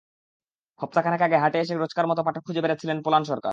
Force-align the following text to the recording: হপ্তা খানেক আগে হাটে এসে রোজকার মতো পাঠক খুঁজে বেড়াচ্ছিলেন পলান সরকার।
হপ্তা 0.79 0.99
খানেক 1.01 1.21
আগে 1.21 1.37
হাটে 1.37 1.57
এসে 1.59 1.73
রোজকার 1.75 2.05
মতো 2.07 2.21
পাঠক 2.23 2.41
খুঁজে 2.45 2.61
বেড়াচ্ছিলেন 2.63 2.97
পলান 3.05 3.23
সরকার। 3.23 3.49